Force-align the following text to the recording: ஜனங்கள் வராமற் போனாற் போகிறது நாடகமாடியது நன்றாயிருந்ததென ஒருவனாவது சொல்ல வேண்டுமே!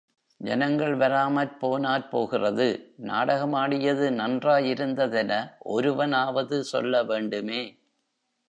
ஜனங்கள் 0.41 0.95
வராமற் 0.95 1.57
போனாற் 1.61 2.09
போகிறது 2.09 2.67
நாடகமாடியது 3.05 4.09
நன்றாயிருந்ததென 4.11 5.31
ஒருவனாவது 5.69 6.59
சொல்ல 6.63 7.03
வேண்டுமே! 7.03 7.61